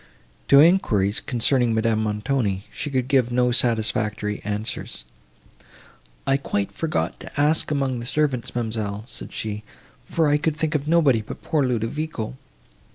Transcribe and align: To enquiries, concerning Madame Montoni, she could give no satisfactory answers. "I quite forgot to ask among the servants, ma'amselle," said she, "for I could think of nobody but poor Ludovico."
To 0.47 0.59
enquiries, 0.59 1.19
concerning 1.19 1.75
Madame 1.75 2.01
Montoni, 2.01 2.65
she 2.73 2.89
could 2.89 3.07
give 3.07 3.31
no 3.31 3.51
satisfactory 3.51 4.41
answers. 4.43 5.05
"I 6.25 6.37
quite 6.37 6.71
forgot 6.71 7.19
to 7.19 7.39
ask 7.39 7.69
among 7.69 7.99
the 7.99 8.07
servants, 8.07 8.55
ma'amselle," 8.55 9.03
said 9.05 9.31
she, 9.31 9.61
"for 10.07 10.27
I 10.27 10.37
could 10.39 10.55
think 10.55 10.73
of 10.73 10.87
nobody 10.87 11.21
but 11.21 11.43
poor 11.43 11.63
Ludovico." 11.67 12.35